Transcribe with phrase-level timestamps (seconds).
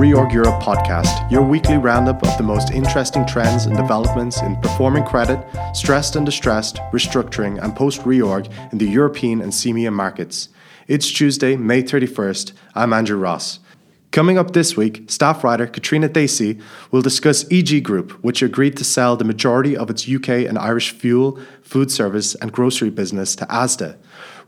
[0.00, 5.04] Reorg Europe podcast, your weekly roundup of the most interesting trends and developments in performing
[5.04, 5.46] credit,
[5.76, 10.48] stressed and distressed, restructuring, and post reorg in the European and CEMEA markets.
[10.88, 12.52] It's Tuesday, May 31st.
[12.74, 13.58] I'm Andrew Ross.
[14.10, 16.58] Coming up this week, staff writer Katrina Dacey
[16.90, 20.92] will discuss EG Group, which agreed to sell the majority of its UK and Irish
[20.92, 23.98] fuel, food service, and grocery business to ASDA.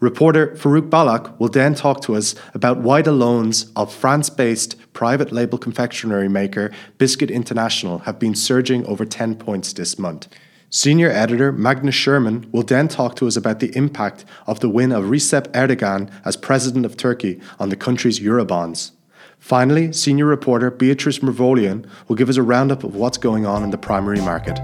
[0.02, 4.74] Reporter Farouk Balak will then talk to us about why the loans of France based
[4.92, 10.26] private label confectionery maker Biscuit International have been surging over 10 points this month.
[10.70, 14.90] Senior editor Magnus Sherman will then talk to us about the impact of the win
[14.90, 18.90] of Recep Erdogan as president of Turkey on the country's Eurobonds.
[19.38, 23.70] Finally, senior reporter Beatrice Mervolian will give us a roundup of what's going on in
[23.70, 24.58] the primary market.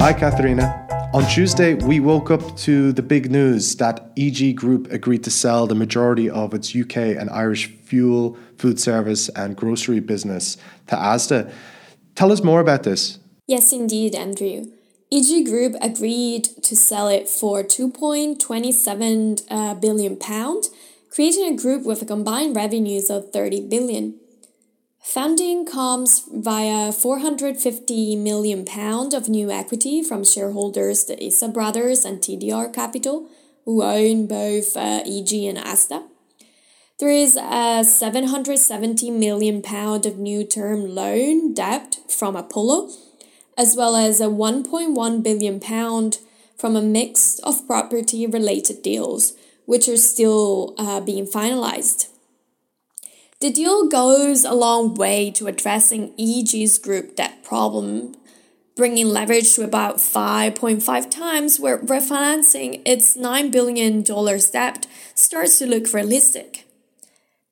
[0.00, 0.82] Hi, Katharina.
[1.14, 5.66] On Tuesday, we woke up to the big news that EG Group agreed to sell
[5.66, 10.56] the majority of its UK and Irish fuel, food service, and grocery business
[10.88, 11.50] to ASDA.
[12.16, 13.18] Tell us more about this.
[13.46, 14.66] Yes, indeed, Andrew.
[15.12, 20.64] EG Group agreed to sell it for 2.27 uh, billion pound,
[21.10, 24.18] creating a group with a combined revenues of 30 billion.
[25.06, 32.18] Funding comes via 450 million pound of new equity from shareholders the Issa Brothers and
[32.18, 33.28] TDR Capital,
[33.64, 36.08] who own both uh, EG and Asda.
[36.98, 42.90] There is a 770 million pound of new term loan debt from Apollo,
[43.56, 46.18] as well as a 1.1 billion pound
[46.58, 49.34] from a mix of property related deals,
[49.66, 52.08] which are still uh, being finalized.
[53.38, 58.16] The deal goes a long way to addressing EG's group debt problem,
[58.74, 65.92] bringing leverage to about 5.5 times, where refinancing its $9 billion debt starts to look
[65.92, 66.66] realistic.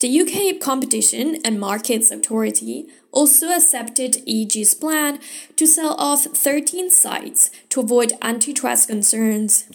[0.00, 5.19] The UK Competition and Markets Authority also accepted EG's plan
[5.56, 9.66] to sell off 13 sites to avoid antitrust concerns.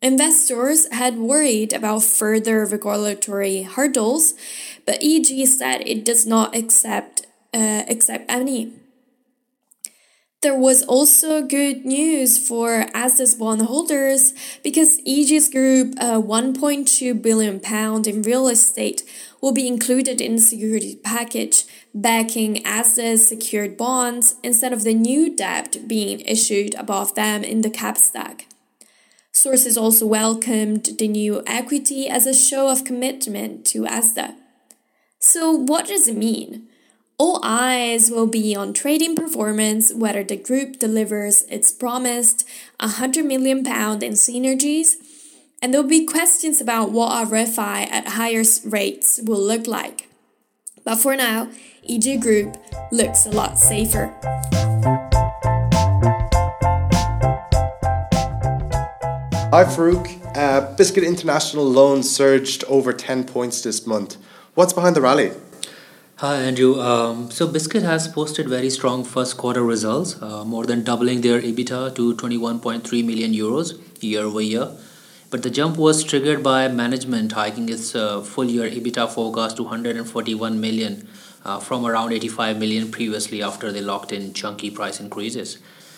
[0.00, 4.34] Investors had worried about further regulatory hurdles,
[4.86, 8.72] but EG said it does not accept uh, accept any.
[10.40, 18.06] There was also good news for Asda's bondholders because EG's group, uh, 1.2 billion pound
[18.06, 19.02] in real estate,
[19.40, 25.34] will be included in the security package, backing Asda's secured bonds instead of the new
[25.34, 28.46] debt being issued above them in the cap stack.
[29.38, 34.34] Sources also welcomed the new equity as a show of commitment to Asda.
[35.20, 36.66] So, what does it mean?
[37.18, 42.48] All eyes will be on trading performance, whether the group delivers its promised
[42.80, 44.96] 100 million pound in synergies,
[45.62, 50.08] and there'll be questions about what a refi at higher rates will look like.
[50.82, 51.48] But for now,
[51.88, 52.56] EG Group
[52.90, 54.67] looks a lot safer.
[59.50, 60.06] Hi, Farouk.
[60.36, 64.18] Uh, Biscuit International loans surged over 10 points this month.
[64.52, 65.32] What's behind the rally?
[66.16, 66.78] Hi, Andrew.
[66.78, 71.40] Um, so, Biscuit has posted very strong first quarter results, uh, more than doubling their
[71.40, 74.70] EBITDA to 21.3 million euros year over year.
[75.30, 79.62] But the jump was triggered by management hiking its uh, full year EBITDA forecast to
[79.62, 81.08] 141 million
[81.46, 85.56] uh, from around 85 million previously after they locked in chunky price increases.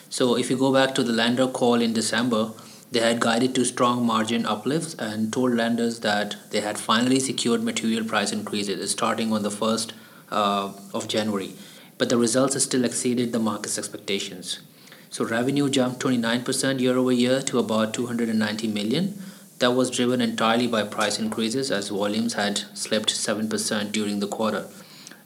[0.08, 2.52] So, if you go back to the lender call in December,
[2.92, 7.62] they had guided to strong margin uplifts and told lenders that they had finally secured
[7.62, 9.92] material price increases starting on the 1st
[10.30, 11.54] uh, of January,
[11.98, 14.60] but the results still exceeded the market's expectations.
[15.08, 19.22] So revenue jumped 29% year over year to about 290 million.
[19.58, 24.66] That was driven entirely by price increases as volumes had slipped 7% during the quarter.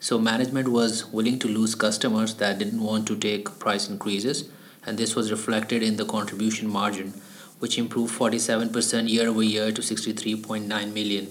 [0.01, 4.51] So management was willing to lose customers that didn't want to take price increases
[4.87, 7.15] and this was reflected in the contribution margin
[7.65, 11.29] which improved 47% year over year to 63.9 million.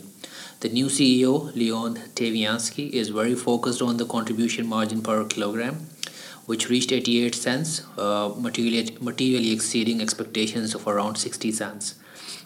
[0.62, 5.86] The new CEO, Leon Taviansky, is very focused on the contribution margin per kilogram,
[6.48, 11.94] which reached 88 cents, uh, materially, materially exceeding expectations of around 60 cents.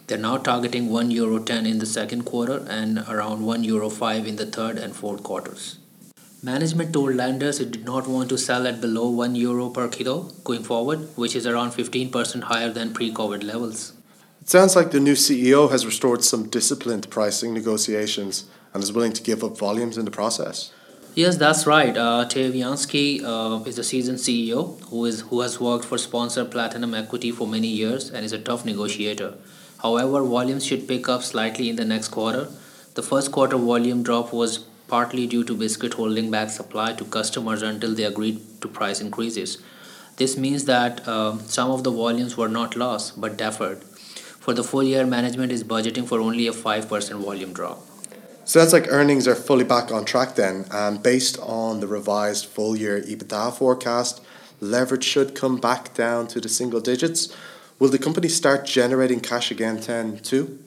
[0.06, 4.26] They're now targeting 1 euro 10 in the second quarter and around 1 euro 5
[4.26, 5.77] in the third and fourth quarters.
[6.40, 10.30] Management told lenders it did not want to sell at below 1 euro per kilo
[10.44, 13.92] going forward, which is around 15% higher than pre COVID levels.
[14.40, 19.14] It sounds like the new CEO has restored some disciplined pricing negotiations and is willing
[19.14, 20.72] to give up volumes in the process.
[21.16, 21.96] Yes, that's right.
[21.96, 26.94] Uh, Taviansky uh, is a seasoned CEO who is who has worked for sponsor Platinum
[26.94, 29.34] Equity for many years and is a tough negotiator.
[29.82, 32.48] However, volumes should pick up slightly in the next quarter.
[32.94, 37.62] The first quarter volume drop was partly due to Biscuit holding back supply to customers
[37.62, 39.58] until they agreed to price increases.
[40.16, 43.84] This means that uh, some of the volumes were not lost but deferred.
[43.84, 47.84] For the full year, management is budgeting for only a 5% volume drop.
[48.44, 50.64] So that's like earnings are fully back on track then.
[50.70, 54.22] And based on the revised full year EBITDA forecast,
[54.58, 57.36] leverage should come back down to the single digits.
[57.78, 60.58] Will the company start generating cash again then too?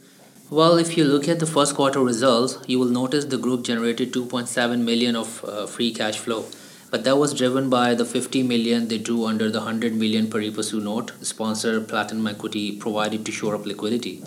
[0.52, 4.12] Well, if you look at the first quarter results, you will notice the group generated
[4.12, 6.44] 2.7 million of uh, free cash flow.
[6.90, 10.52] But that was driven by the 50 million they drew under the 100 million pari
[10.52, 14.26] passu note sponsor Platinum Equity provided to shore up liquidity.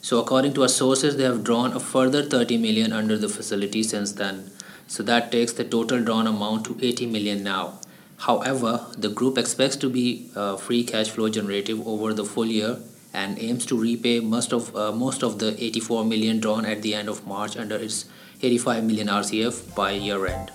[0.00, 3.82] So according to our sources, they have drawn a further 30 million under the facility
[3.82, 4.52] since then.
[4.86, 7.80] So that takes the total drawn amount to 80 million now.
[8.18, 12.78] However, the group expects to be uh, free cash flow generative over the full year
[13.14, 16.94] and aims to repay most of uh, most of the 84 million drawn at the
[16.94, 18.06] end of March under its
[18.42, 20.50] 85 million RCF by year end.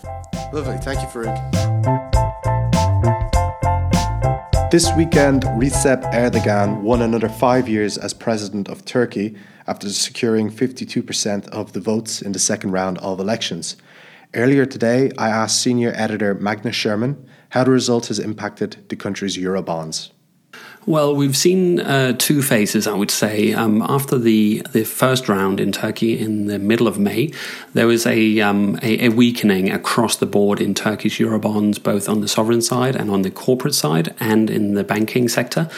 [0.54, 0.78] Lovely.
[0.78, 1.38] Thank you, Farouk.
[4.72, 9.36] This weekend, Recep Erdogan won another five years as president of Turkey
[9.66, 13.78] after securing 52% of the votes in the second round of elections.
[14.36, 19.38] Earlier today, I asked senior editor Magnus Sherman how the result has impacted the country's
[19.38, 20.12] Eurobonds.
[20.89, 23.53] Well, we've seen uh, two phases, I would say.
[23.53, 27.31] Um, after the, the first round in Turkey in the middle of May,
[27.74, 32.21] there was a, um, a, a, weakening across the board in Turkish Eurobonds, both on
[32.21, 35.69] the sovereign side and on the corporate side, and in the banking sector.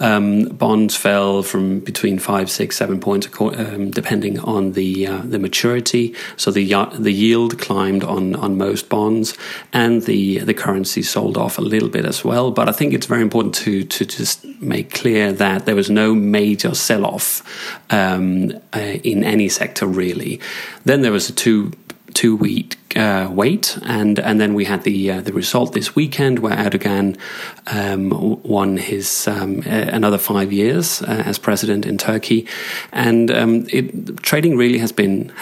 [0.00, 5.38] Um, bonds fell from between five, six, seven points, um, depending on the uh, the
[5.38, 6.14] maturity.
[6.38, 6.64] So the
[6.98, 9.36] the yield climbed on, on most bonds,
[9.74, 12.50] and the the currency sold off a little bit as well.
[12.50, 16.14] But I think it's very important to to just make clear that there was no
[16.14, 17.42] major sell off
[17.90, 20.40] um, uh, in any sector really.
[20.84, 21.72] Then there was a two
[22.14, 26.38] two week uh, wait, and and then we had the uh, the result this weekend
[26.38, 27.18] where Erdogan
[27.66, 28.10] um,
[28.42, 32.46] won his um, another five years uh, as president in Turkey,
[32.92, 35.32] and um, it, trading really has been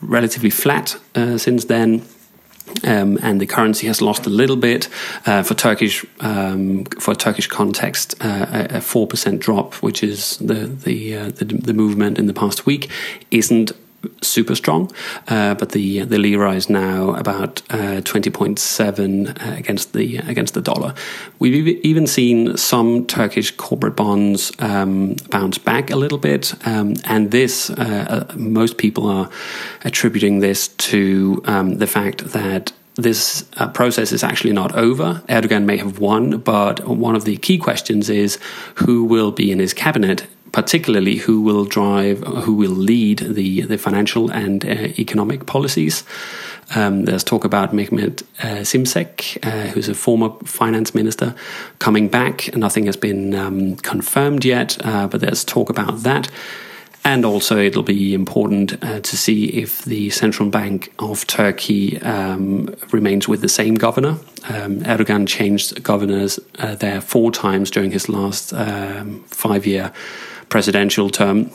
[0.00, 2.02] relatively flat uh, since then.
[2.84, 4.88] Um, and the currency has lost a little bit
[5.26, 8.14] uh, for Turkish um, for Turkish context.
[8.20, 12.34] Uh, a four percent drop, which is the the, uh, the, the movement in the
[12.34, 12.90] past week,
[13.30, 13.72] isn't
[14.22, 14.90] super strong,
[15.28, 20.18] uh, but the the lira is now about uh, twenty point seven uh, against the
[20.18, 20.94] against the dollar.
[21.38, 27.30] We've even seen some Turkish corporate bonds um, bounce back a little bit, um, and
[27.30, 29.28] this uh, most people are
[29.84, 35.22] attributing this to um, the fact that this uh, process is actually not over.
[35.28, 38.38] Erdogan may have won, but one of the key questions is
[38.74, 43.78] who will be in his cabinet particularly who will drive, who will lead the, the
[43.78, 44.68] financial and uh,
[44.98, 46.04] economic policies.
[46.74, 51.34] Um, there's talk about Mehmet uh, Simsek, uh, who's a former finance minister,
[51.78, 52.54] coming back.
[52.56, 56.28] Nothing has been um, confirmed yet, uh, but there's talk about that.
[57.02, 62.74] And also, it'll be important uh, to see if the Central Bank of Turkey um,
[62.92, 64.18] remains with the same governor.
[64.48, 69.92] Um, Erdogan changed governors uh, there four times during his last um, five year
[70.50, 71.50] presidential term.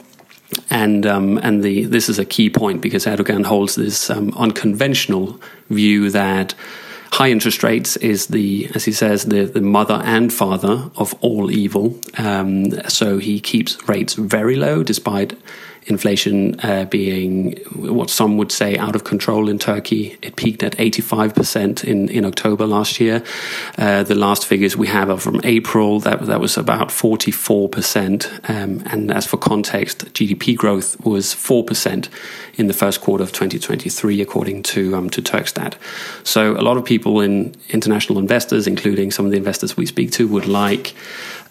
[0.69, 5.39] And um, and the this is a key point because Erdogan holds this um, unconventional
[5.69, 6.55] view that
[7.15, 11.49] high interest rates is the, as he says, the, the mother and father of all
[11.49, 11.97] evil.
[12.17, 15.37] Um, so he keeps rates very low despite
[15.87, 20.17] inflation uh, being what some would say out of control in Turkey.
[20.21, 23.23] It peaked at 85% in, in October last year.
[23.77, 25.99] Uh, the last figures we have are from April.
[25.99, 28.49] That, that was about 44%.
[28.49, 32.09] Um, and as for context, GDP growth was 4%
[32.55, 35.75] in the first quarter of 2023, according to, um, to Turkstat.
[36.23, 40.11] So a lot of people in international investors, including some of the investors we speak
[40.13, 40.95] to, would like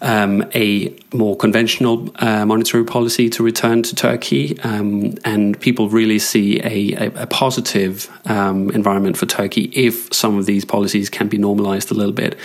[0.01, 6.19] um, a more conventional uh, monetary policy to return to Turkey, um, and people really
[6.19, 11.27] see a, a, a positive um, environment for Turkey if some of these policies can
[11.27, 12.37] be normalized a little bit.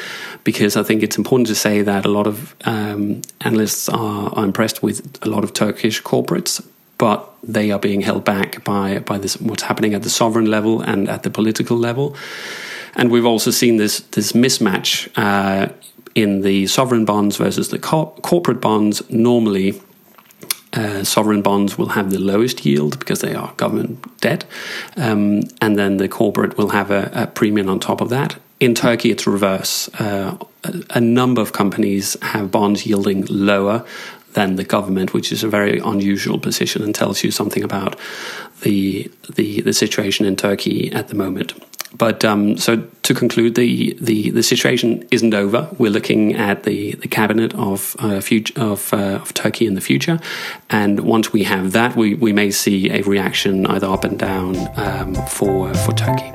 [0.45, 4.45] Because I think it's important to say that a lot of um, analysts are, are
[4.45, 6.64] impressed with a lot of Turkish corporates,
[6.99, 10.80] but they are being held back by by this what's happening at the sovereign level
[10.83, 12.14] and at the political level.
[12.95, 15.73] And we've also seen this this mismatch uh,
[16.14, 19.81] in the sovereign bonds versus the co- corporate bonds, normally
[20.73, 24.45] uh, sovereign bonds will have the lowest yield because they are government debt,
[24.97, 28.37] um, and then the corporate will have a, a, premium on top of that.
[28.61, 29.88] In Turkey, it's reverse.
[29.95, 33.85] Uh, a, a number of companies have bonds yielding lower
[34.35, 37.99] than the government, which is a very unusual position and tells you something about
[38.61, 41.55] the the, the situation in Turkey at the moment.
[41.97, 45.69] But um, so to conclude, the, the, the situation isn't over.
[45.79, 49.81] We're looking at the, the cabinet of uh, future, of, uh, of Turkey in the
[49.81, 50.21] future,
[50.69, 54.57] and once we have that, we, we may see a reaction either up and down
[54.79, 56.31] um, for for Turkey.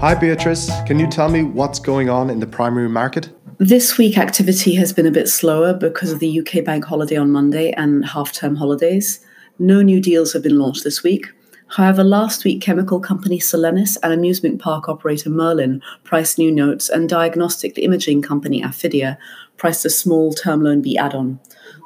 [0.00, 0.70] Hi, Beatrice.
[0.82, 3.30] Can you tell me what's going on in the primary market?
[3.58, 7.30] This week, activity has been a bit slower because of the UK bank holiday on
[7.30, 9.24] Monday and half term holidays.
[9.58, 11.32] No new deals have been launched this week.
[11.74, 17.08] However, last week, chemical company Solenis and amusement park operator Merlin priced new notes, and
[17.08, 19.18] diagnostic imaging company Affidea
[19.56, 21.40] priced a small Term Loan B add on.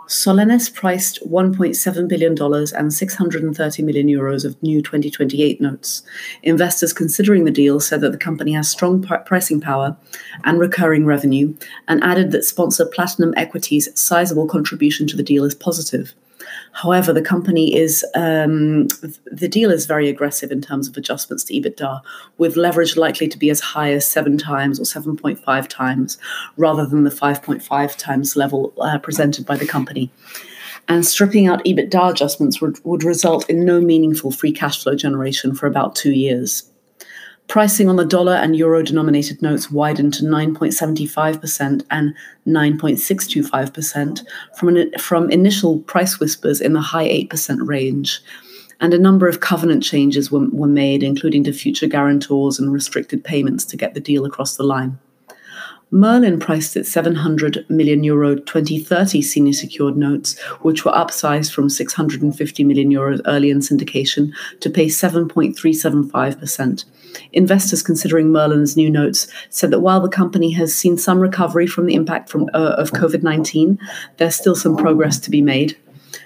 [0.07, 2.37] Solenis priced $1.7 billion
[2.77, 6.03] and 630 million euros of new 2028 notes.
[6.43, 9.97] Investors considering the deal said that the company has strong pricing power
[10.45, 11.55] and recurring revenue,
[11.89, 16.13] and added that sponsor Platinum Equity's sizable contribution to the deal is positive.
[16.73, 18.89] However, the company is um,
[19.27, 22.01] the deal is very aggressive in terms of adjustments to EBITDA,
[22.37, 26.19] with leverage likely to be as high as seven times or seven point five times,
[26.57, 30.11] rather than the five point five times level uh, presented by the company.
[30.91, 35.55] And stripping out EBITDA adjustments would, would result in no meaningful free cash flow generation
[35.55, 36.68] for about two years.
[37.49, 42.15] Pricing on the dollar and euro denominated notes widened to 9.75% and
[42.47, 48.21] 9.625% from, an, from initial price whispers in the high 8% range.
[48.81, 53.25] And a number of covenant changes were, were made, including to future guarantors and restricted
[53.25, 54.99] payments to get the deal across the line.
[55.91, 62.65] Merlin priced its 700 million euro 2030 senior secured notes, which were upsized from 650
[62.65, 66.85] million euros early in syndication to pay 7.375%.
[67.33, 71.87] Investors considering Merlin's new notes said that while the company has seen some recovery from
[71.87, 73.79] the impact from, uh, of COVID 19,
[74.19, 75.77] there's still some progress to be made.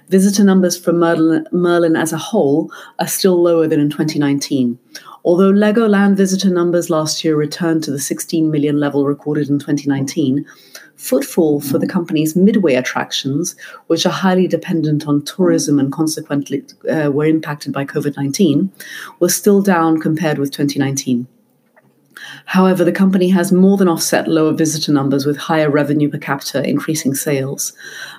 [0.08, 4.78] Visitor numbers for Merlin, Merlin as a whole are still lower than in 2019.
[5.24, 10.44] Although Legoland visitor numbers last year returned to the 16 million level recorded in 2019,
[10.96, 13.54] footfall for the company's midway attractions,
[13.86, 18.70] which are highly dependent on tourism and consequently uh, were impacted by COVID 19,
[19.20, 21.26] was still down compared with 2019.
[22.46, 26.68] However, the company has more than offset lower visitor numbers with higher revenue per capita,
[26.68, 27.72] increasing sales.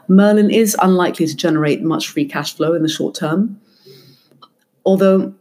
[0.07, 3.59] Merlin is unlikely to generate much free cash flow in the short term.
[4.85, 5.33] Although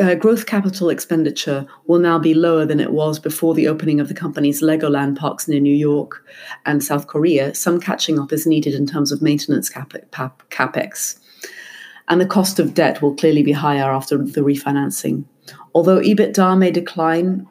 [0.00, 4.08] uh, growth capital expenditure will now be lower than it was before the opening of
[4.08, 6.24] the company's Legoland parks near New York
[6.66, 7.54] and South Korea.
[7.54, 11.18] Some catching up is needed in terms of maintenance capex.
[12.08, 15.24] And the cost of debt will clearly be higher after the refinancing.
[15.74, 17.48] Although EBITDA may decline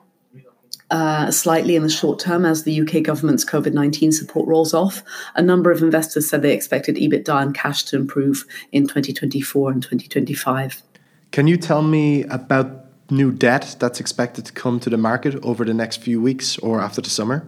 [0.92, 5.04] uh, slightly in the short term as the UK government's COVID 19 support rolls off,
[5.36, 9.82] a number of investors said they expected EBITDA and cash to improve in 2024 and
[9.82, 10.84] 2025.
[11.32, 15.64] Can you tell me about new debt that's expected to come to the market over
[15.64, 17.48] the next few weeks or after the summer?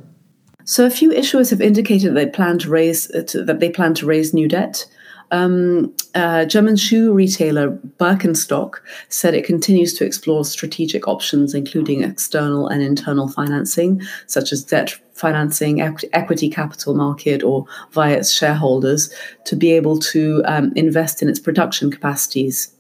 [0.66, 3.94] So, a few issuers have indicated that they plan to raise uh, that they plan
[3.96, 4.86] to raise new debt.
[5.32, 8.76] Um, uh, German shoe retailer Birkenstock
[9.10, 14.96] said it continues to explore strategic options, including external and internal financing, such as debt
[15.14, 19.14] financing, equ- equity capital market, or via its shareholders,
[19.46, 22.74] to be able to um, invest in its production capacities.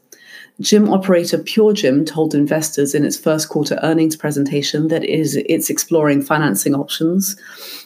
[0.62, 5.36] Gym operator Pure Gym told investors in its first quarter earnings presentation that it is,
[5.36, 7.36] it's exploring financing options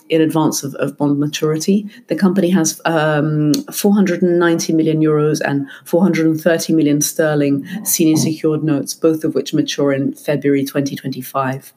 [0.09, 1.89] in advance of, of bond maturity.
[2.07, 9.23] The company has um, 490 million euros and 430 million sterling senior secured notes, both
[9.23, 11.73] of which mature in February 2025.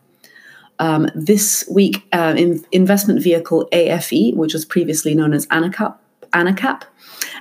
[0.81, 5.99] Um, this week, uh, in investment vehicle AFE, which was previously known as AnaCap,
[6.33, 6.83] AnaCap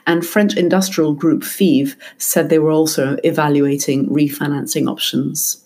[0.08, 5.64] and French industrial group FIV said they were also evaluating refinancing options.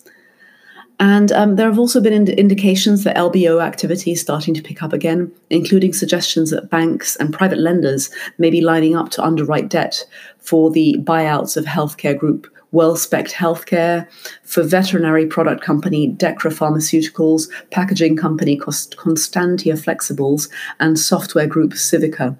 [0.99, 4.83] And um, there have also been ind- indications that LBO activity is starting to pick
[4.83, 9.69] up again, including suggestions that banks and private lenders may be lining up to underwrite
[9.69, 10.05] debt
[10.37, 14.07] for the buyouts of healthcare group Wellspect Healthcare,
[14.41, 20.49] for veterinary product company Dechra Pharmaceuticals, packaging company Constantia Flexibles,
[20.79, 22.35] and software group Civica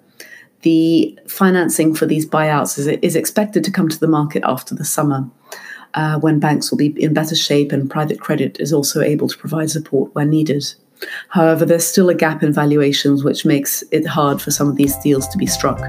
[0.64, 4.86] the financing for these buyouts is, is expected to come to the market after the
[4.86, 5.30] summer.
[5.94, 9.38] Uh, when banks will be in better shape and private credit is also able to
[9.38, 10.74] provide support where needed.
[11.30, 14.98] However, there's still a gap in valuations, which makes it hard for some of these
[14.98, 15.80] deals to be struck.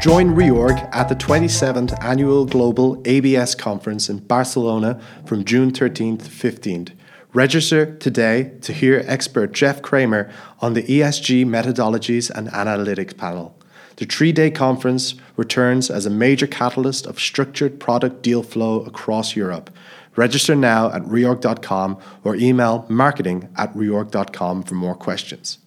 [0.00, 6.30] Join Reorg at the 27th Annual Global ABS Conference in Barcelona from June 13th to
[6.30, 6.92] 15th.
[7.34, 13.58] Register today to hear expert Jeff Kramer on the ESG methodologies and analytics panel.
[13.96, 19.34] The three day conference returns as a major catalyst of structured product deal flow across
[19.34, 19.70] Europe.
[20.14, 25.58] Register now at reorg.com or email marketing at reorg.com for more questions.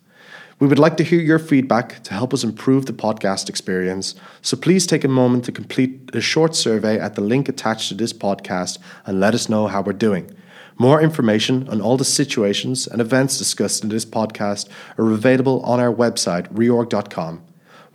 [0.60, 4.56] We would like to hear your feedback to help us improve the podcast experience, so
[4.56, 8.14] please take a moment to complete a short survey at the link attached to this
[8.14, 10.34] podcast and let us know how we're doing.
[10.80, 15.80] More information on all the situations and events discussed in this podcast are available on
[15.80, 17.44] our website, reorg.com.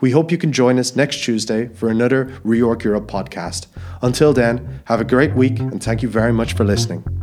[0.00, 3.68] We hope you can join us next Tuesday for another Reorg Europe podcast.
[4.02, 7.21] Until then, have a great week and thank you very much for listening.